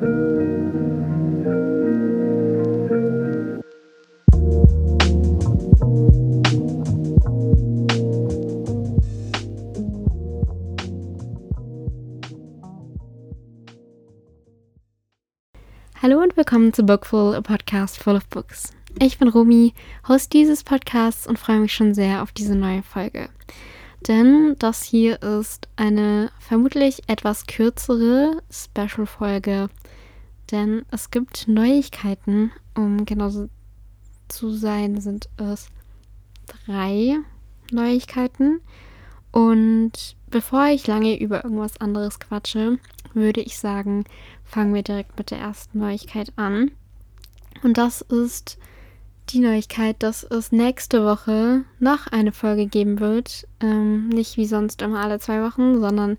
Hallo 0.00 0.12
und 16.22 16.36
willkommen 16.36 16.72
zu 16.72 16.84
Bookful, 16.84 17.34
a 17.34 17.40
Podcast 17.40 17.98
full 17.98 18.14
of 18.14 18.28
books. 18.28 18.72
Ich 19.00 19.18
bin 19.18 19.26
Romy, 19.26 19.74
Host 20.06 20.32
dieses 20.32 20.62
Podcasts 20.62 21.26
und 21.26 21.40
freue 21.40 21.58
mich 21.58 21.72
schon 21.72 21.92
sehr 21.94 22.22
auf 22.22 22.30
diese 22.30 22.54
neue 22.54 22.84
Folge. 22.84 23.30
Denn 24.06 24.54
das 24.58 24.84
hier 24.84 25.22
ist 25.22 25.68
eine 25.74 26.30
vermutlich 26.38 27.02
etwas 27.08 27.46
kürzere 27.46 28.40
Special-Folge, 28.50 29.68
denn 30.50 30.84
es 30.90 31.10
gibt 31.10 31.48
Neuigkeiten. 31.48 32.52
Um 32.74 33.04
genauso 33.04 33.48
zu 34.28 34.50
sein, 34.50 35.00
sind 35.00 35.28
es 35.36 35.68
drei 36.46 37.16
Neuigkeiten. 37.72 38.60
Und 39.30 40.16
bevor 40.30 40.66
ich 40.66 40.86
lange 40.86 41.18
über 41.18 41.44
irgendwas 41.44 41.80
anderes 41.80 42.18
quatsche, 42.18 42.78
würde 43.14 43.40
ich 43.40 43.58
sagen, 43.58 44.04
fangen 44.44 44.74
wir 44.74 44.82
direkt 44.82 45.18
mit 45.18 45.30
der 45.30 45.38
ersten 45.38 45.78
Neuigkeit 45.78 46.32
an. 46.36 46.70
Und 47.62 47.78
das 47.78 48.00
ist 48.00 48.58
die 49.32 49.40
Neuigkeit, 49.40 49.96
dass 50.00 50.24
es 50.24 50.52
nächste 50.52 51.04
Woche 51.04 51.64
noch 51.78 52.06
eine 52.06 52.32
Folge 52.32 52.66
geben 52.66 53.00
wird. 53.00 53.46
Ähm, 53.60 54.08
nicht 54.08 54.36
wie 54.36 54.46
sonst 54.46 54.82
immer 54.82 55.00
alle 55.00 55.18
zwei 55.18 55.42
Wochen, 55.42 55.80
sondern 55.80 56.18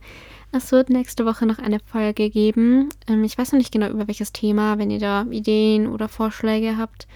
es 0.52 0.72
wird 0.72 0.90
nächste 0.90 1.26
Woche 1.26 1.46
noch 1.46 1.60
eine 1.60 1.80
Folge 1.80 2.30
geben. 2.30 2.90
Ähm, 3.08 3.24
ich 3.24 3.38
weiß 3.38 3.52
noch 3.52 3.60
nicht 3.60 3.72
genau 3.72 3.90
über 3.90 4.08
welches 4.08 4.32
Thema. 4.32 4.78
Wenn 4.78 4.92
ihr 4.92 5.00
da 5.00 5.24
Ideen 5.30 5.88
oder 5.88 6.08
Vorschläge 6.08 6.78
habt, 6.78 7.08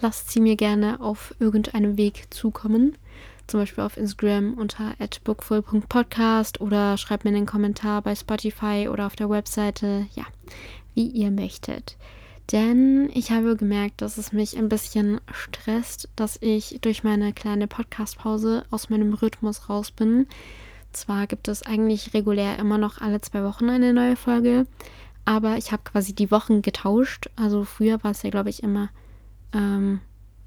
lasst 0.00 0.30
sie 0.30 0.40
mir 0.40 0.56
gerne 0.56 1.00
auf 1.00 1.34
irgendeinem 1.38 1.96
Weg 1.96 2.26
zukommen 2.30 2.96
zum 3.48 3.60
Beispiel 3.60 3.82
auf 3.82 3.96
Instagram 3.96 4.54
unter 4.54 4.92
bookful.podcast 5.24 6.60
oder 6.60 6.96
schreibt 6.98 7.24
mir 7.24 7.30
einen 7.30 7.46
Kommentar 7.46 8.02
bei 8.02 8.14
Spotify 8.14 8.88
oder 8.90 9.06
auf 9.06 9.16
der 9.16 9.30
Webseite, 9.30 10.06
ja, 10.14 10.24
wie 10.94 11.06
ihr 11.06 11.30
möchtet. 11.30 11.96
Denn 12.52 13.10
ich 13.12 13.30
habe 13.30 13.56
gemerkt, 13.56 14.00
dass 14.00 14.16
es 14.16 14.32
mich 14.32 14.56
ein 14.56 14.70
bisschen 14.70 15.20
stresst, 15.32 16.08
dass 16.16 16.38
ich 16.40 16.78
durch 16.80 17.04
meine 17.04 17.34
kleine 17.34 17.66
Podcast-Pause 17.66 18.64
aus 18.70 18.88
meinem 18.88 19.12
Rhythmus 19.12 19.68
raus 19.68 19.90
bin. 19.90 20.26
Zwar 20.92 21.26
gibt 21.26 21.48
es 21.48 21.62
eigentlich 21.62 22.14
regulär 22.14 22.58
immer 22.58 22.78
noch 22.78 23.00
alle 23.02 23.20
zwei 23.20 23.44
Wochen 23.44 23.68
eine 23.68 23.92
neue 23.92 24.16
Folge, 24.16 24.66
aber 25.26 25.58
ich 25.58 25.72
habe 25.72 25.82
quasi 25.84 26.14
die 26.14 26.30
Wochen 26.30 26.62
getauscht. 26.62 27.28
Also 27.36 27.64
früher 27.64 28.02
war 28.02 28.12
es 28.12 28.22
ja, 28.22 28.30
glaube 28.30 28.48
ich, 28.48 28.62
immer 28.62 28.88
ähm, 29.52 30.00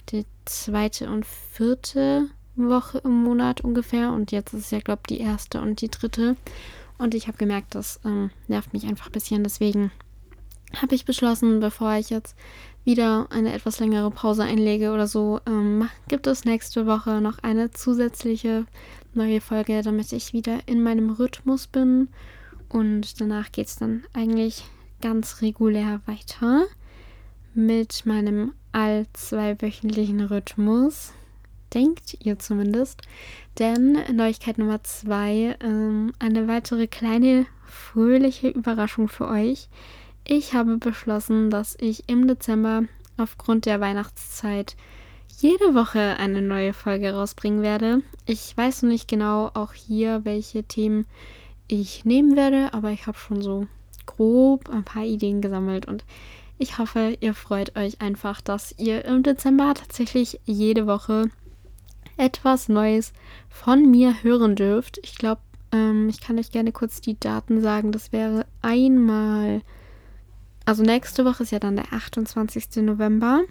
die 0.10 0.26
zweite 0.46 1.08
und 1.08 1.28
vierte 1.28 2.30
Woche 2.56 2.98
im 3.00 3.24
Monat 3.24 3.62
ungefähr. 3.62 4.12
Und 4.12 4.32
jetzt 4.32 4.56
ist 4.56 4.66
es 4.66 4.72
ja, 4.72 4.80
glaube 4.80 5.02
ich, 5.08 5.18
die 5.18 5.24
erste 5.24 5.62
und 5.62 5.82
die 5.82 5.90
dritte. 5.90 6.36
Und 6.98 7.14
ich 7.14 7.28
habe 7.28 7.38
gemerkt, 7.38 7.76
das 7.76 8.00
ähm, 8.06 8.32
nervt 8.48 8.74
mich 8.74 8.86
einfach 8.86 9.06
ein 9.06 9.12
bisschen. 9.12 9.44
Deswegen 9.44 9.92
habe 10.80 10.96
ich 10.96 11.06
beschlossen, 11.06 11.60
bevor 11.60 11.96
ich 11.96 12.10
jetzt 12.10 12.36
wieder 12.84 13.28
eine 13.30 13.54
etwas 13.54 13.80
längere 13.80 14.12
Pause 14.12 14.44
einlege 14.44 14.92
oder 14.92 15.08
so, 15.08 15.40
ähm, 15.46 15.90
gibt 16.08 16.28
es 16.28 16.46
nächste 16.46 16.86
Woche 16.86 17.22
noch 17.22 17.40
eine 17.40 17.72
zusätzliche 17.72 18.66
neue 19.14 19.42
Folge, 19.42 19.82
damit 19.84 20.12
ich 20.14 20.34
wieder 20.34 20.60
in 20.66 20.82
meinem 20.82 21.12
Rhythmus 21.12 21.68
bin. 21.68 22.10
Und 22.70 23.20
danach 23.20 23.52
geht 23.52 23.68
es 23.68 23.76
dann 23.76 24.04
eigentlich 24.14 24.64
ganz 25.02 25.42
regulär 25.42 26.02
weiter 26.06 26.66
mit 27.54 28.06
meinem 28.06 28.54
all 28.72 29.06
zweiwöchentlichen 29.14 30.22
Rhythmus 30.22 31.14
denkt 31.74 32.18
ihr 32.20 32.40
zumindest. 32.40 33.02
Denn 33.60 33.98
Neuigkeit 34.14 34.58
Nummer 34.58 34.84
zwei, 34.84 35.56
ähm, 35.62 36.14
eine 36.20 36.48
weitere 36.48 36.88
kleine 36.88 37.46
fröhliche 37.66 38.50
Überraschung 38.50 39.08
für 39.08 39.28
euch. 39.28 39.70
Ich 40.24 40.54
habe 40.54 40.78
beschlossen, 40.78 41.50
dass 41.50 41.76
ich 41.80 42.08
im 42.08 42.28
Dezember 42.28 42.84
aufgrund 43.18 43.66
der 43.66 43.82
Weihnachtszeit 43.82 44.76
jede 45.40 45.74
Woche 45.74 46.18
eine 46.20 46.42
neue 46.42 46.74
Folge 46.74 47.14
rausbringen 47.14 47.62
werde. 47.62 48.02
Ich 48.26 48.56
weiß 48.56 48.84
noch 48.84 48.90
nicht 48.90 49.08
genau 49.08 49.50
auch 49.54 49.74
hier, 49.74 50.24
welche 50.24 50.64
Themen 50.64 51.06
ich 51.68 52.06
nehmen 52.06 52.36
werde, 52.36 52.74
aber 52.74 52.92
ich 52.92 53.08
habe 53.08 53.18
schon 53.18 53.42
so 53.42 53.68
grob 54.06 54.70
ein 54.70 54.84
paar 54.84 55.04
Ideen 55.04 55.42
gesammelt 55.42 55.88
und 55.88 56.04
ich 56.58 56.78
hoffe, 56.78 57.18
ihr 57.22 57.34
freut 57.34 57.76
euch 57.76 58.02
einfach, 58.02 58.40
dass 58.40 58.76
ihr 58.78 59.04
im 59.06 59.24
Dezember 59.24 59.74
tatsächlich 59.74 60.40
jede 60.46 60.86
Woche 60.86 61.32
etwas 62.18 62.70
Neues 62.70 63.14
von 63.50 63.90
mir 63.90 64.22
hören 64.22 64.56
dürft. 64.56 65.00
Ich 65.02 65.18
glaube, 65.18 65.42
ähm, 65.72 66.08
ich 66.08 66.22
kann 66.22 66.38
euch 66.38 66.52
gerne 66.52 66.72
kurz 66.72 67.02
die 67.02 67.20
Daten 67.20 67.62
sagen. 67.62 67.92
Das 67.92 68.12
wäre 68.12 68.46
einmal, 68.62 69.62
also 70.66 70.84
nächste 70.84 71.26
Woche 71.26 71.44
ist 71.44 71.52
ja 71.52 71.60
dann 71.60 71.76
der 71.76 71.92
28. 71.92 72.84
November. 72.84 73.42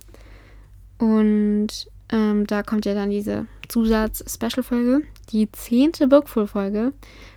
Und 0.98 1.88
ähm, 2.10 2.47
da 2.47 2.62
kommt 2.62 2.84
ja 2.84 2.94
dann 2.94 3.10
diese 3.10 3.47
Zusatz-Special-Folge, 3.69 5.03
die 5.31 5.50
zehnte 5.53 6.09
Bookful-Folge. 6.09 6.93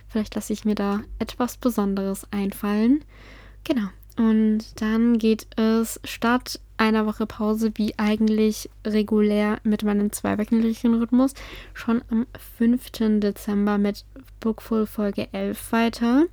Vielleicht 0.08 0.34
lasse 0.34 0.52
ich 0.52 0.64
mir 0.64 0.74
da 0.74 1.00
etwas 1.18 1.56
Besonderes 1.56 2.26
einfallen. 2.30 3.04
Genau. 3.64 3.88
Und 4.16 4.80
dann 4.80 5.18
geht 5.18 5.46
es 5.56 5.98
statt 6.04 6.60
einer 6.76 7.06
Woche 7.06 7.26
Pause, 7.26 7.72
wie 7.74 7.98
eigentlich 7.98 8.70
regulär 8.86 9.58
mit 9.64 9.82
meinem 9.82 10.12
zweiwöchentlichen 10.12 10.94
Rhythmus, 10.94 11.34
schon 11.72 12.02
am 12.10 12.26
5. 12.58 13.20
Dezember 13.20 13.78
mit 13.78 14.04
Bookful 14.40 14.86
Folge 14.86 15.28
11 15.32 15.72
weiter. 15.72 16.24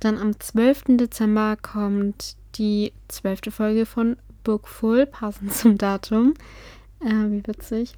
Dann 0.00 0.18
am 0.18 0.38
12. 0.38 0.96
Dezember 0.98 1.56
kommt 1.56 2.36
die 2.56 2.92
zwölfte 3.08 3.50
Folge 3.50 3.86
von 3.86 4.16
Bookful, 4.44 5.06
passend 5.06 5.52
zum 5.52 5.78
Datum. 5.78 6.34
Äh, 7.00 7.30
wie 7.30 7.46
witzig. 7.46 7.94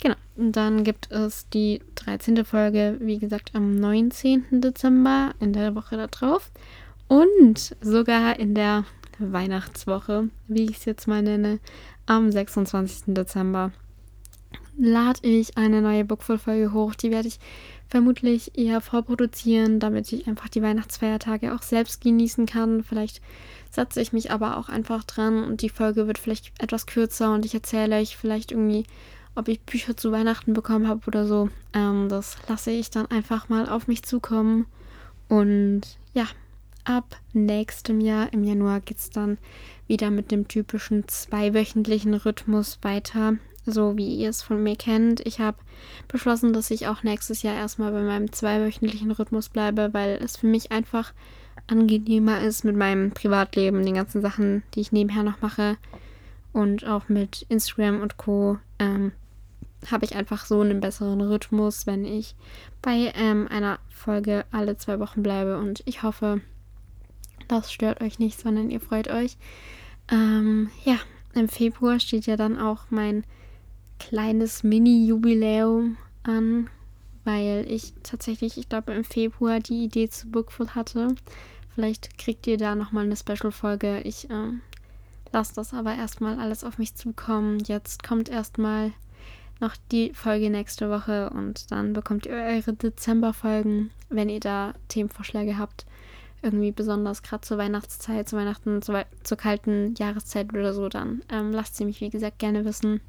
Genau. 0.00 0.16
Und 0.36 0.52
dann 0.52 0.84
gibt 0.84 1.10
es 1.10 1.48
die 1.48 1.80
13. 1.96 2.44
Folge, 2.44 2.96
wie 3.00 3.18
gesagt, 3.18 3.50
am 3.54 3.76
19. 3.76 4.60
Dezember, 4.60 5.32
in 5.40 5.52
der 5.52 5.74
Woche 5.74 5.96
darauf. 5.96 6.50
Und 7.08 7.76
sogar 7.80 8.38
in 8.38 8.54
der 8.54 8.84
Weihnachtswoche, 9.18 10.28
wie 10.46 10.64
ich 10.64 10.78
es 10.78 10.84
jetzt 10.84 11.08
mal 11.08 11.22
nenne, 11.22 11.58
am 12.06 12.30
26. 12.30 13.14
Dezember 13.14 13.72
lade 14.78 15.20
ich 15.22 15.56
eine 15.56 15.82
neue 15.82 16.04
Bookful-Folge 16.04 16.72
hoch. 16.72 16.94
Die 16.94 17.10
werde 17.10 17.28
ich 17.28 17.40
vermutlich 17.88 18.56
eher 18.56 18.80
vorproduzieren, 18.80 19.80
damit 19.80 20.12
ich 20.12 20.26
einfach 20.28 20.48
die 20.48 20.62
Weihnachtsfeiertage 20.62 21.54
auch 21.54 21.62
selbst 21.62 22.00
genießen 22.00 22.46
kann. 22.46 22.84
Vielleicht 22.84 23.20
setze 23.70 24.00
ich 24.00 24.12
mich 24.12 24.30
aber 24.30 24.56
auch 24.56 24.68
einfach 24.68 25.04
dran 25.04 25.44
und 25.44 25.62
die 25.62 25.68
Folge 25.68 26.06
wird 26.06 26.18
vielleicht 26.18 26.52
etwas 26.62 26.86
kürzer 26.86 27.34
und 27.34 27.44
ich 27.44 27.54
erzähle 27.54 27.96
euch 27.96 28.16
vielleicht 28.16 28.52
irgendwie, 28.52 28.84
ob 29.34 29.48
ich 29.48 29.60
Bücher 29.60 29.96
zu 29.96 30.12
Weihnachten 30.12 30.54
bekommen 30.54 30.88
habe 30.88 31.00
oder 31.06 31.26
so. 31.26 31.50
Ähm, 31.74 32.08
das 32.08 32.36
lasse 32.48 32.70
ich 32.70 32.90
dann 32.90 33.06
einfach 33.06 33.48
mal 33.48 33.68
auf 33.68 33.88
mich 33.88 34.02
zukommen. 34.02 34.66
Und 35.28 35.82
ja, 36.14 36.26
ab 36.84 37.16
nächstem 37.32 38.00
Jahr, 38.00 38.32
im 38.32 38.44
Januar, 38.44 38.80
geht 38.80 38.98
es 38.98 39.10
dann 39.10 39.38
wieder 39.86 40.10
mit 40.10 40.30
dem 40.30 40.48
typischen 40.48 41.06
zweiwöchentlichen 41.08 42.14
Rhythmus 42.14 42.78
weiter, 42.82 43.36
so 43.72 43.96
wie 43.96 44.16
ihr 44.16 44.30
es 44.30 44.42
von 44.42 44.62
mir 44.62 44.76
kennt. 44.76 45.20
Ich 45.26 45.40
habe 45.40 45.58
beschlossen, 46.08 46.52
dass 46.52 46.70
ich 46.70 46.88
auch 46.88 47.02
nächstes 47.02 47.42
Jahr 47.42 47.54
erstmal 47.54 47.92
bei 47.92 48.02
meinem 48.02 48.32
zweiwöchentlichen 48.32 49.10
Rhythmus 49.10 49.48
bleibe, 49.48 49.90
weil 49.92 50.18
es 50.22 50.36
für 50.36 50.46
mich 50.46 50.72
einfach 50.72 51.12
angenehmer 51.66 52.40
ist 52.40 52.64
mit 52.64 52.76
meinem 52.76 53.10
Privatleben, 53.10 53.84
den 53.84 53.94
ganzen 53.94 54.22
Sachen, 54.22 54.62
die 54.74 54.80
ich 54.80 54.92
nebenher 54.92 55.22
noch 55.22 55.40
mache 55.40 55.76
und 56.52 56.86
auch 56.86 57.08
mit 57.08 57.46
Instagram 57.48 58.00
und 58.00 58.16
Co. 58.16 58.58
Ähm, 58.78 59.12
habe 59.90 60.04
ich 60.04 60.16
einfach 60.16 60.44
so 60.44 60.60
einen 60.60 60.80
besseren 60.80 61.20
Rhythmus, 61.20 61.86
wenn 61.86 62.04
ich 62.04 62.34
bei 62.82 63.12
ähm, 63.14 63.46
einer 63.48 63.78
Folge 63.88 64.44
alle 64.50 64.76
zwei 64.76 64.98
Wochen 64.98 65.22
bleibe. 65.22 65.58
Und 65.58 65.82
ich 65.86 66.02
hoffe, 66.02 66.40
das 67.46 67.72
stört 67.72 68.00
euch 68.00 68.18
nicht, 68.18 68.40
sondern 68.40 68.70
ihr 68.70 68.80
freut 68.80 69.08
euch. 69.08 69.36
Ähm, 70.10 70.70
ja, 70.84 70.96
im 71.34 71.48
Februar 71.48 72.00
steht 72.00 72.26
ja 72.26 72.36
dann 72.36 72.58
auch 72.58 72.86
mein 72.90 73.24
kleines 73.98 74.62
Mini-Jubiläum 74.62 75.96
an, 76.22 76.70
weil 77.24 77.66
ich 77.68 77.94
tatsächlich, 78.02 78.58
ich 78.58 78.68
glaube, 78.68 78.92
im 78.92 79.04
Februar 79.04 79.60
die 79.60 79.84
Idee 79.84 80.08
zu 80.08 80.30
Bookful 80.30 80.74
hatte. 80.74 81.14
Vielleicht 81.74 82.18
kriegt 82.18 82.46
ihr 82.46 82.56
da 82.56 82.74
nochmal 82.74 83.04
eine 83.04 83.16
Special-Folge. 83.16 84.00
Ich 84.00 84.28
ähm, 84.30 84.62
lasse 85.32 85.54
das 85.54 85.74
aber 85.74 85.94
erstmal 85.94 86.38
alles 86.38 86.64
auf 86.64 86.78
mich 86.78 86.94
zukommen. 86.94 87.58
Jetzt 87.66 88.02
kommt 88.02 88.28
erstmal 88.28 88.92
noch 89.60 89.76
die 89.90 90.12
Folge 90.14 90.50
nächste 90.50 90.90
Woche 90.90 91.30
und 91.30 91.70
dann 91.70 91.92
bekommt 91.92 92.26
ihr 92.26 92.32
eure 92.32 92.72
Dezember-Folgen, 92.72 93.90
wenn 94.08 94.28
ihr 94.28 94.40
da 94.40 94.74
Themenvorschläge 94.88 95.58
habt 95.58 95.86
irgendwie 96.42 96.72
besonders 96.72 97.22
gerade 97.22 97.40
zur 97.42 97.58
Weihnachtszeit, 97.58 98.28
zu 98.28 98.36
Weihnachten, 98.36 98.82
zu, 98.82 99.04
zur 99.22 99.36
kalten 99.36 99.94
Jahreszeit 99.98 100.52
oder 100.52 100.72
so, 100.72 100.88
dann 100.88 101.22
ähm, 101.30 101.52
lasst 101.52 101.76
sie 101.76 101.84
mich, 101.84 102.00
wie 102.00 102.10
gesagt, 102.10 102.38
gerne 102.38 102.64
wissen. 102.64 103.00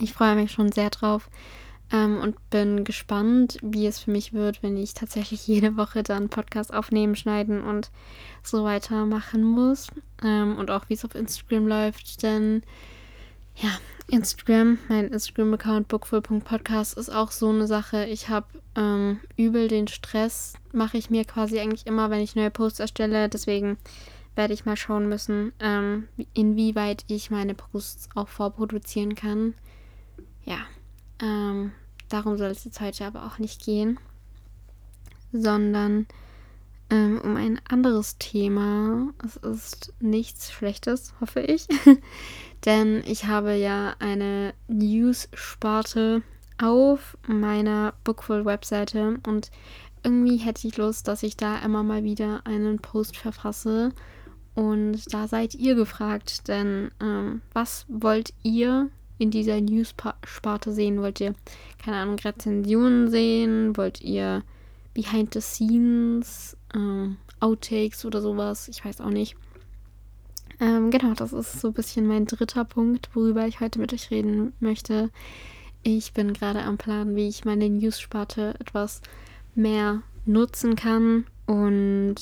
Ich 0.00 0.14
freue 0.14 0.34
mich 0.34 0.50
schon 0.50 0.72
sehr 0.72 0.90
drauf 0.90 1.28
ähm, 1.92 2.18
und 2.18 2.50
bin 2.50 2.84
gespannt, 2.84 3.58
wie 3.62 3.86
es 3.86 3.98
für 3.98 4.10
mich 4.10 4.32
wird, 4.32 4.62
wenn 4.62 4.76
ich 4.76 4.94
tatsächlich 4.94 5.46
jede 5.46 5.76
Woche 5.76 6.02
dann 6.02 6.28
Podcast 6.28 6.72
aufnehmen, 6.72 7.16
schneiden 7.16 7.62
und 7.62 7.90
so 8.42 8.64
weiter 8.64 9.06
machen 9.06 9.42
muss. 9.42 9.88
Ähm, 10.22 10.56
und 10.56 10.70
auch 10.70 10.88
wie 10.88 10.94
es 10.94 11.04
auf 11.04 11.14
Instagram 11.14 11.66
läuft, 11.66 12.22
denn 12.22 12.62
ja, 13.56 13.70
Instagram, 14.08 14.78
mein 14.88 15.08
Instagram-Account 15.08 15.88
bookful.podcast 15.88 16.96
ist 16.96 17.10
auch 17.10 17.30
so 17.30 17.50
eine 17.50 17.66
Sache. 17.66 18.06
Ich 18.06 18.28
habe 18.28 18.46
ähm, 18.74 19.20
übel 19.36 19.68
den 19.68 19.86
Stress, 19.86 20.54
mache 20.72 20.96
ich 20.96 21.10
mir 21.10 21.24
quasi 21.24 21.60
eigentlich 21.60 21.86
immer, 21.86 22.10
wenn 22.10 22.20
ich 22.20 22.34
neue 22.36 22.50
Posts 22.50 22.80
erstelle. 22.80 23.28
Deswegen 23.28 23.76
werde 24.34 24.54
ich 24.54 24.64
mal 24.64 24.76
schauen 24.76 25.08
müssen, 25.08 25.52
ähm, 25.60 26.08
inwieweit 26.32 27.04
ich 27.08 27.30
meine 27.30 27.54
Posts 27.54 28.08
auch 28.14 28.28
vorproduzieren 28.28 29.14
kann. 29.14 29.54
Ja, 30.50 30.66
ähm, 31.22 31.70
darum 32.08 32.36
soll 32.36 32.48
es 32.48 32.64
jetzt 32.64 32.80
heute 32.80 33.04
aber 33.06 33.24
auch 33.24 33.38
nicht 33.38 33.64
gehen, 33.64 34.00
sondern 35.30 36.08
ähm, 36.90 37.20
um 37.22 37.36
ein 37.36 37.60
anderes 37.68 38.18
Thema. 38.18 39.14
Es 39.24 39.36
ist 39.36 39.92
nichts 40.00 40.50
Schlechtes, 40.50 41.14
hoffe 41.20 41.38
ich. 41.40 41.68
Denn 42.64 43.04
ich 43.06 43.26
habe 43.26 43.54
ja 43.54 43.94
eine 44.00 44.52
News-Sparte 44.66 46.22
auf 46.60 47.16
meiner 47.28 47.94
Bookful-Webseite 48.02 49.20
und 49.24 49.52
irgendwie 50.02 50.38
hätte 50.38 50.66
ich 50.66 50.76
Lust, 50.78 51.06
dass 51.06 51.22
ich 51.22 51.36
da 51.36 51.60
immer 51.60 51.84
mal 51.84 52.02
wieder 52.02 52.44
einen 52.44 52.80
Post 52.80 53.16
verfasse. 53.16 53.90
Und 54.56 55.14
da 55.14 55.28
seid 55.28 55.54
ihr 55.54 55.76
gefragt, 55.76 56.48
denn 56.48 56.90
ähm, 57.00 57.40
was 57.52 57.86
wollt 57.88 58.34
ihr 58.42 58.90
in 59.20 59.30
dieser 59.30 59.60
News-Sparte 59.60 60.72
sehen? 60.72 61.00
Wollt 61.02 61.20
ihr, 61.20 61.34
keine 61.82 61.98
Ahnung, 61.98 62.18
Rezensionen 62.18 63.10
sehen? 63.10 63.76
Wollt 63.76 64.00
ihr 64.00 64.42
Behind 64.94 65.32
the 65.34 65.40
Scenes, 65.40 66.56
äh, 66.74 67.08
Outtakes 67.40 68.04
oder 68.04 68.20
sowas? 68.20 68.68
Ich 68.68 68.84
weiß 68.84 69.00
auch 69.00 69.10
nicht. 69.10 69.36
Ähm, 70.58 70.90
genau, 70.90 71.14
das 71.14 71.32
ist 71.32 71.60
so 71.60 71.68
ein 71.68 71.74
bisschen 71.74 72.06
mein 72.06 72.26
dritter 72.26 72.64
Punkt, 72.64 73.10
worüber 73.14 73.46
ich 73.46 73.60
heute 73.60 73.78
mit 73.78 73.92
euch 73.92 74.10
reden 74.10 74.52
möchte. 74.60 75.10
Ich 75.82 76.12
bin 76.12 76.32
gerade 76.32 76.62
am 76.62 76.76
Plan, 76.76 77.16
wie 77.16 77.28
ich 77.28 77.44
meine 77.44 77.68
News-Sparte 77.68 78.54
etwas 78.58 79.00
mehr 79.54 80.02
nutzen 80.26 80.76
kann 80.76 81.24
und 81.46 82.16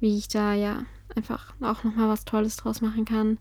wie 0.00 0.18
ich 0.18 0.28
da 0.28 0.54
ja 0.54 0.84
einfach 1.14 1.54
auch 1.60 1.84
nochmal 1.84 2.08
was 2.08 2.24
Tolles 2.24 2.56
draus 2.56 2.80
machen 2.80 3.04
kann. 3.04 3.38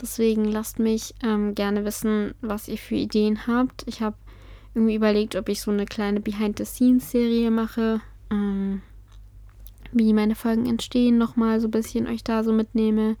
Deswegen 0.00 0.44
lasst 0.44 0.78
mich 0.78 1.14
ähm, 1.22 1.54
gerne 1.54 1.84
wissen, 1.84 2.34
was 2.40 2.68
ihr 2.68 2.78
für 2.78 2.96
Ideen 2.96 3.46
habt. 3.46 3.84
Ich 3.86 4.00
habe 4.00 4.16
irgendwie 4.74 4.94
überlegt, 4.96 5.36
ob 5.36 5.48
ich 5.48 5.60
so 5.60 5.70
eine 5.70 5.86
kleine 5.86 6.20
Behind-the-Scenes-Serie 6.20 7.50
mache. 7.50 8.00
Ähm, 8.30 8.82
wie 9.92 10.12
meine 10.12 10.34
Folgen 10.34 10.66
entstehen, 10.66 11.18
nochmal 11.18 11.60
so 11.60 11.68
ein 11.68 11.72
bisschen 11.72 12.08
euch 12.08 12.24
da 12.24 12.42
so 12.42 12.52
mitnehme. 12.52 13.16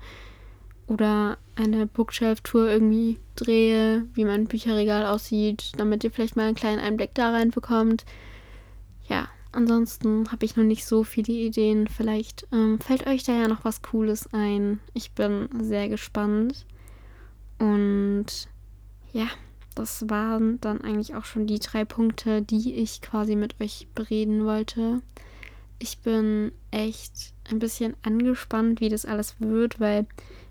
Oder 0.86 1.38
eine 1.56 1.86
Bookshelf-Tour 1.86 2.68
irgendwie 2.68 3.18
drehe, 3.36 4.06
wie 4.14 4.24
mein 4.24 4.46
Bücherregal 4.46 5.06
aussieht, 5.06 5.72
damit 5.76 6.04
ihr 6.04 6.10
vielleicht 6.10 6.36
mal 6.36 6.46
einen 6.46 6.56
kleinen 6.56 6.80
Einblick 6.80 7.14
da 7.14 7.30
rein 7.30 7.50
bekommt. 7.50 8.04
Ja, 9.08 9.28
ansonsten 9.54 10.30
habe 10.30 10.44
ich 10.44 10.56
noch 10.56 10.64
nicht 10.64 10.84
so 10.84 11.04
viele 11.04 11.32
Ideen. 11.32 11.88
Vielleicht 11.88 12.46
ähm, 12.52 12.78
fällt 12.80 13.06
euch 13.06 13.24
da 13.24 13.32
ja 13.32 13.48
noch 13.48 13.64
was 13.64 13.82
Cooles 13.82 14.32
ein. 14.32 14.80
Ich 14.92 15.12
bin 15.12 15.48
sehr 15.60 15.88
gespannt. 15.88 16.66
Und 17.58 18.26
ja, 19.12 19.26
das 19.74 20.08
waren 20.08 20.60
dann 20.60 20.80
eigentlich 20.80 21.14
auch 21.14 21.24
schon 21.24 21.46
die 21.46 21.58
drei 21.58 21.84
Punkte, 21.84 22.42
die 22.42 22.74
ich 22.74 23.00
quasi 23.00 23.36
mit 23.36 23.60
euch 23.60 23.88
bereden 23.94 24.44
wollte. 24.44 25.02
Ich 25.78 25.98
bin 25.98 26.52
echt 26.70 27.32
ein 27.50 27.58
bisschen 27.58 27.94
angespannt, 28.02 28.80
wie 28.80 28.88
das 28.88 29.04
alles 29.04 29.36
wird, 29.38 29.80
weil 29.80 30.06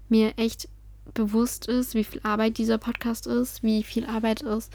mir 0.09 0.33
echt 0.37 0.67
bewusst 1.13 1.67
ist, 1.67 1.95
wie 1.95 2.03
viel 2.03 2.21
Arbeit 2.23 2.57
dieser 2.57 2.77
Podcast 2.77 3.27
ist, 3.27 3.63
wie 3.63 3.83
viel 3.83 4.05
Arbeit 4.05 4.41
es 4.43 4.69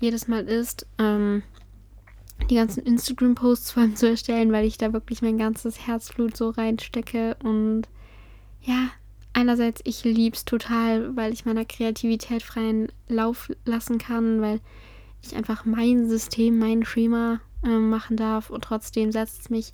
jedes 0.00 0.28
Mal 0.28 0.48
ist, 0.48 0.86
ähm, 0.98 1.42
die 2.50 2.54
ganzen 2.54 2.82
Instagram-Posts 2.84 3.72
vor 3.72 3.82
allem 3.82 3.96
zu 3.96 4.08
erstellen, 4.08 4.52
weil 4.52 4.66
ich 4.66 4.78
da 4.78 4.92
wirklich 4.92 5.22
mein 5.22 5.38
ganzes 5.38 5.86
Herzblut 5.86 6.36
so 6.36 6.50
reinstecke 6.50 7.36
und 7.42 7.82
ja, 8.62 8.90
einerseits 9.32 9.80
ich 9.84 10.04
liebe 10.04 10.36
es 10.36 10.44
total, 10.44 11.16
weil 11.16 11.32
ich 11.32 11.44
meiner 11.44 11.64
Kreativität 11.64 12.42
freien 12.42 12.90
Lauf 13.08 13.50
lassen 13.64 13.98
kann, 13.98 14.40
weil 14.40 14.60
ich 15.22 15.36
einfach 15.36 15.64
mein 15.64 16.08
System, 16.08 16.58
mein 16.58 16.84
Schema 16.84 17.40
äh, 17.64 17.68
machen 17.68 18.16
darf 18.16 18.50
und 18.50 18.64
trotzdem 18.64 19.12
setzt 19.12 19.42
es 19.42 19.50
mich 19.50 19.72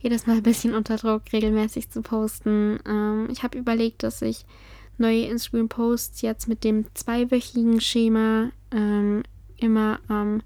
jedes 0.00 0.26
Mal 0.26 0.36
ein 0.36 0.42
bisschen 0.42 0.74
unter 0.74 0.96
Druck, 0.96 1.22
regelmäßig 1.32 1.90
zu 1.90 2.02
posten. 2.02 2.78
Ähm, 2.86 3.28
ich 3.30 3.42
habe 3.42 3.58
überlegt, 3.58 4.02
dass 4.02 4.20
ich 4.22 4.44
neue 4.98 5.26
Instagram-Posts 5.26 6.22
jetzt 6.22 6.46
mit 6.46 6.62
dem 6.62 6.86
zweiwöchigen 6.94 7.80
Schema 7.80 8.50
ähm, 8.70 9.22
immer 9.56 9.98
am 10.08 10.42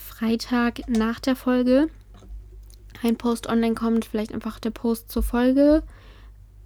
Freitag 0.00 0.88
nach 0.88 1.20
der 1.20 1.36
Folge 1.36 1.88
ein 3.02 3.16
Post 3.16 3.48
online 3.48 3.74
kommt, 3.74 4.04
vielleicht 4.04 4.34
einfach 4.34 4.58
der 4.58 4.70
Post 4.70 5.10
zur 5.10 5.22
Folge 5.22 5.82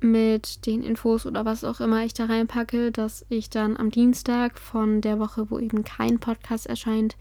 mit 0.00 0.66
den 0.66 0.82
Infos 0.82 1.26
oder 1.26 1.44
was 1.44 1.64
auch 1.64 1.80
immer 1.80 2.04
ich 2.04 2.14
da 2.14 2.26
reinpacke, 2.26 2.90
dass 2.92 3.24
ich 3.28 3.50
dann 3.50 3.76
am 3.76 3.90
Dienstag 3.90 4.58
von 4.58 5.00
der 5.00 5.18
Woche, 5.18 5.50
wo 5.50 5.58
eben 5.58 5.84
kein 5.84 6.18
Podcast 6.18 6.66
erscheint, 6.66 7.16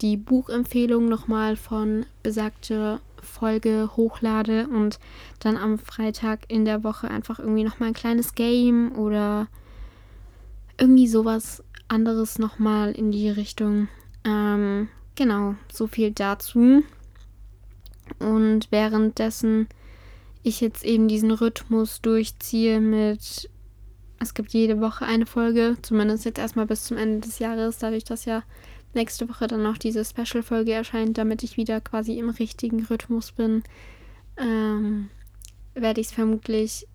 die 0.00 0.16
Buchempfehlung 0.16 1.08
nochmal 1.08 1.56
von 1.56 2.06
besagter 2.22 3.00
Folge 3.20 3.90
hochlade 3.96 4.68
und 4.68 4.98
dann 5.40 5.56
am 5.56 5.78
Freitag 5.78 6.40
in 6.48 6.64
der 6.64 6.84
Woche 6.84 7.08
einfach 7.08 7.38
irgendwie 7.38 7.64
nochmal 7.64 7.88
ein 7.88 7.94
kleines 7.94 8.34
Game 8.34 8.96
oder 8.96 9.48
irgendwie 10.78 11.08
sowas 11.08 11.64
anderes 11.88 12.38
nochmal 12.38 12.92
in 12.92 13.10
die 13.10 13.30
Richtung. 13.30 13.88
Ähm, 14.24 14.88
genau, 15.14 15.54
so 15.72 15.86
viel 15.86 16.10
dazu. 16.10 16.82
Und 18.18 18.66
währenddessen 18.70 19.68
ich 20.42 20.60
jetzt 20.60 20.84
eben 20.84 21.08
diesen 21.08 21.30
Rhythmus 21.30 22.02
durchziehe 22.02 22.80
mit, 22.80 23.50
es 24.20 24.34
gibt 24.34 24.52
jede 24.52 24.80
Woche 24.80 25.06
eine 25.06 25.26
Folge, 25.26 25.76
zumindest 25.82 26.24
jetzt 26.26 26.38
erstmal 26.38 26.66
bis 26.66 26.84
zum 26.84 26.98
Ende 26.98 27.26
des 27.26 27.38
Jahres, 27.38 27.78
dadurch, 27.78 28.04
dass 28.04 28.26
ja 28.26 28.42
nächste 28.94 29.28
Woche 29.28 29.46
dann 29.46 29.62
noch 29.62 29.78
diese 29.78 30.04
Special-Folge 30.04 30.72
erscheint, 30.72 31.18
damit 31.18 31.42
ich 31.42 31.56
wieder 31.56 31.80
quasi 31.80 32.18
im 32.18 32.30
richtigen 32.30 32.84
Rhythmus 32.84 33.32
bin, 33.32 33.64
ähm, 34.36 35.08
werde 35.74 36.00
ich 36.00 36.08
es 36.08 36.12
vermutlich 36.12 36.86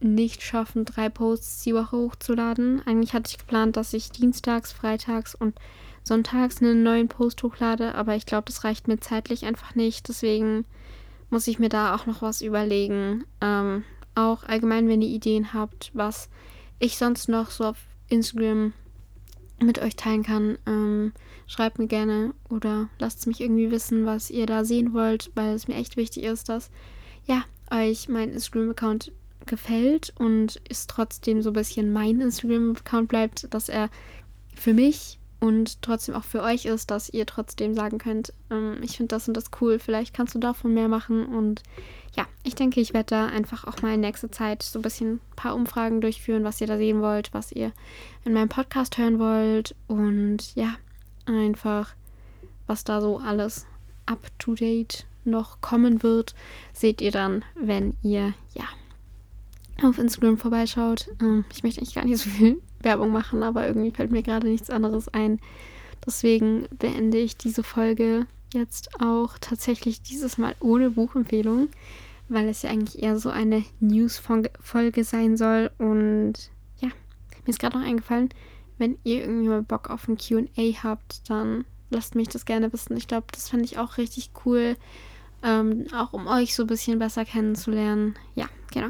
nicht 0.00 0.42
schaffen, 0.42 0.84
drei 0.84 1.08
Posts 1.08 1.64
die 1.64 1.74
Woche 1.74 1.96
hochzuladen. 1.96 2.82
Eigentlich 2.86 3.14
hatte 3.14 3.30
ich 3.30 3.38
geplant, 3.38 3.76
dass 3.76 3.92
ich 3.92 4.10
dienstags, 4.10 4.72
freitags 4.72 5.34
und 5.34 5.56
sonntags 6.08 6.60
einen 6.60 6.82
neuen 6.82 7.08
Post 7.08 7.42
hochlade, 7.42 7.94
aber 7.94 8.16
ich 8.16 8.26
glaube, 8.26 8.46
das 8.46 8.64
reicht 8.64 8.88
mir 8.88 8.98
zeitlich 8.98 9.44
einfach 9.44 9.74
nicht. 9.74 10.08
Deswegen 10.08 10.64
muss 11.30 11.46
ich 11.46 11.58
mir 11.58 11.68
da 11.68 11.94
auch 11.94 12.06
noch 12.06 12.22
was 12.22 12.42
überlegen. 12.42 13.24
Ähm, 13.40 13.84
auch 14.14 14.42
allgemein, 14.44 14.88
wenn 14.88 15.02
ihr 15.02 15.08
Ideen 15.08 15.52
habt, 15.52 15.90
was 15.94 16.28
ich 16.78 16.96
sonst 16.96 17.28
noch 17.28 17.50
so 17.50 17.64
auf 17.64 17.78
Instagram 18.08 18.72
mit 19.60 19.80
euch 19.80 19.96
teilen 19.96 20.22
kann, 20.22 20.58
ähm, 20.66 21.12
schreibt 21.46 21.78
mir 21.78 21.86
gerne 21.86 22.34
oder 22.48 22.88
lasst 22.98 23.26
mich 23.26 23.40
irgendwie 23.40 23.70
wissen, 23.70 24.06
was 24.06 24.30
ihr 24.30 24.46
da 24.46 24.64
sehen 24.64 24.92
wollt, 24.94 25.30
weil 25.34 25.54
es 25.54 25.68
mir 25.68 25.74
echt 25.74 25.96
wichtig 25.96 26.24
ist, 26.24 26.48
dass 26.48 26.70
ja, 27.26 27.44
euch 27.70 28.08
mein 28.08 28.30
Instagram-Account 28.30 29.12
gefällt 29.46 30.12
und 30.18 30.56
ist 30.68 30.90
trotzdem 30.90 31.42
so 31.42 31.50
ein 31.50 31.54
bisschen 31.54 31.92
mein 31.92 32.20
Instagram-Account 32.20 33.08
bleibt, 33.08 33.52
dass 33.52 33.68
er 33.68 33.90
für 34.54 34.74
mich 34.74 35.18
und 35.40 35.82
trotzdem 35.82 36.14
auch 36.14 36.24
für 36.24 36.42
euch 36.42 36.64
ist, 36.64 36.90
dass 36.90 37.08
ihr 37.08 37.24
trotzdem 37.24 37.74
sagen 37.74 37.98
könnt, 37.98 38.32
ähm, 38.50 38.78
ich 38.82 38.96
finde 38.96 39.14
das 39.14 39.28
und 39.28 39.34
das 39.36 39.50
cool, 39.60 39.78
vielleicht 39.78 40.14
kannst 40.14 40.34
du 40.34 40.38
davon 40.38 40.74
mehr 40.74 40.88
machen. 40.88 41.26
Und 41.26 41.62
ja, 42.16 42.26
ich 42.42 42.56
denke, 42.56 42.80
ich 42.80 42.92
werde 42.92 43.10
da 43.10 43.26
einfach 43.26 43.64
auch 43.64 43.80
mal 43.80 43.94
in 43.94 44.00
nächster 44.00 44.32
Zeit 44.32 44.62
so 44.62 44.80
ein 44.80 44.82
bisschen 44.82 45.14
ein 45.14 45.36
paar 45.36 45.54
Umfragen 45.54 46.00
durchführen, 46.00 46.42
was 46.42 46.60
ihr 46.60 46.66
da 46.66 46.76
sehen 46.76 47.00
wollt, 47.00 47.32
was 47.32 47.52
ihr 47.52 47.72
in 48.24 48.32
meinem 48.32 48.48
Podcast 48.48 48.98
hören 48.98 49.20
wollt. 49.20 49.76
Und 49.86 50.54
ja, 50.56 50.74
einfach 51.26 51.94
was 52.66 52.84
da 52.84 53.00
so 53.00 53.18
alles 53.18 53.66
up 54.06 54.26
to 54.38 54.54
date 54.54 55.06
noch 55.24 55.60
kommen 55.60 56.02
wird, 56.02 56.34
seht 56.72 57.00
ihr 57.00 57.10
dann, 57.10 57.44
wenn 57.54 57.96
ihr 58.02 58.34
ja 58.54 58.64
auf 59.82 59.98
Instagram 59.98 60.38
vorbeischaut. 60.38 61.08
Ähm, 61.20 61.44
ich 61.52 61.62
möchte 61.62 61.80
eigentlich 61.80 61.94
gar 61.94 62.04
nicht 62.04 62.18
so 62.18 62.30
viel 62.30 62.60
Werbung 62.80 63.10
machen, 63.10 63.42
aber 63.42 63.66
irgendwie 63.66 63.90
fällt 63.90 64.10
mir 64.10 64.22
gerade 64.22 64.48
nichts 64.48 64.70
anderes 64.70 65.08
ein. 65.08 65.40
Deswegen 66.04 66.66
beende 66.78 67.18
ich 67.18 67.36
diese 67.36 67.62
Folge 67.62 68.26
jetzt 68.54 69.00
auch 69.00 69.36
tatsächlich 69.38 70.02
dieses 70.02 70.38
Mal 70.38 70.54
ohne 70.60 70.90
Buchempfehlung, 70.90 71.68
weil 72.28 72.48
es 72.48 72.62
ja 72.62 72.70
eigentlich 72.70 73.02
eher 73.02 73.18
so 73.18 73.30
eine 73.30 73.64
News-Folge 73.80 75.04
sein 75.04 75.36
soll. 75.36 75.70
Und 75.78 76.34
ja, 76.78 76.88
mir 76.88 77.48
ist 77.48 77.58
gerade 77.58 77.78
noch 77.78 77.86
eingefallen, 77.86 78.30
wenn 78.78 78.96
ihr 79.04 79.22
irgendwie 79.22 79.48
mal 79.48 79.62
Bock 79.62 79.90
auf 79.90 80.08
ein 80.08 80.16
QA 80.16 80.82
habt, 80.82 81.28
dann 81.28 81.64
lasst 81.90 82.14
mich 82.14 82.28
das 82.28 82.44
gerne 82.44 82.72
wissen. 82.72 82.96
Ich 82.96 83.08
glaube, 83.08 83.26
das 83.32 83.48
fände 83.48 83.64
ich 83.64 83.78
auch 83.78 83.98
richtig 83.98 84.30
cool. 84.44 84.76
Ähm, 85.42 85.86
auch 85.94 86.12
um 86.12 86.26
euch 86.26 86.54
so 86.54 86.64
ein 86.64 86.68
bisschen 86.68 86.98
besser 86.98 87.24
kennenzulernen. 87.24 88.16
Ja, 88.34 88.46
genau. 88.72 88.88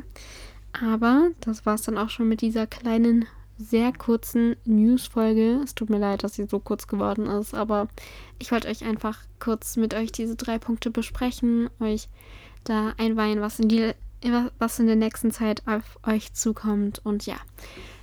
Aber 0.72 1.30
das 1.40 1.66
war 1.66 1.74
es 1.74 1.82
dann 1.82 1.98
auch 1.98 2.10
schon 2.10 2.28
mit 2.28 2.40
dieser 2.40 2.66
kleinen, 2.66 3.26
sehr 3.58 3.92
kurzen 3.92 4.54
News-Folge. 4.64 5.60
Es 5.64 5.74
tut 5.74 5.90
mir 5.90 5.98
leid, 5.98 6.22
dass 6.22 6.34
sie 6.34 6.46
so 6.46 6.60
kurz 6.60 6.86
geworden 6.86 7.26
ist, 7.26 7.54
aber 7.54 7.88
ich 8.38 8.52
wollte 8.52 8.68
euch 8.68 8.84
einfach 8.84 9.18
kurz 9.40 9.76
mit 9.76 9.94
euch 9.94 10.12
diese 10.12 10.36
drei 10.36 10.58
Punkte 10.58 10.90
besprechen, 10.90 11.68
euch 11.80 12.08
da 12.64 12.94
einweihen, 12.98 13.40
was 13.40 13.58
in 13.58 13.68
die 13.68 13.92
was 14.58 14.80
in 14.80 14.86
der 14.86 14.96
nächsten 14.96 15.30
Zeit 15.30 15.62
auf 15.66 15.98
euch 16.04 16.34
zukommt. 16.34 17.00
Und 17.04 17.26
ja, 17.26 17.36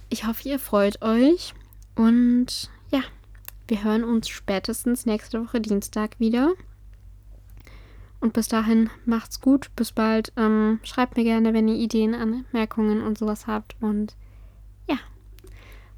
ich 0.10 0.26
hoffe, 0.26 0.48
ihr 0.48 0.60
freut 0.60 1.02
euch. 1.02 1.54
Und 1.96 2.70
ja, 2.90 3.02
wir 3.68 3.84
hören 3.84 4.04
uns 4.04 4.30
spätestens 4.30 5.06
nächste 5.06 5.44
Woche 5.44 5.60
Dienstag 5.60 6.20
wieder. 6.20 6.54
Und 8.26 8.34
bis 8.34 8.48
dahin 8.48 8.90
macht's 9.06 9.40
gut. 9.40 9.70
Bis 9.76 9.92
bald. 9.92 10.34
Ähm, 10.36 10.80
schreibt 10.82 11.16
mir 11.16 11.24
gerne, 11.24 11.54
wenn 11.54 11.68
ihr 11.68 11.76
Ideen, 11.76 12.16
Anmerkungen 12.16 13.04
und 13.04 13.20
sowas 13.20 13.46
habt. 13.46 13.76
Und 13.82 14.16
ja, 14.90 14.98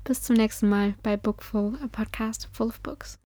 bis 0.03 0.23
zum 0.23 0.35
nächsten 0.35 0.67
Mal 0.67 0.95
bei 1.03 1.15
Bookful, 1.15 1.77
a 1.81 1.87
podcast 1.87 2.49
full 2.51 2.67
of 2.67 2.81
books. 2.81 3.17